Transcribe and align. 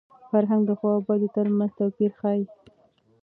فرهنګ 0.29 0.61
د 0.67 0.71
ښو 0.79 0.87
او 0.95 1.01
بدو 1.07 1.27
تر 1.35 1.45
منځ 1.57 1.71
توپیر 1.79 2.11
ښيي. 2.19 2.43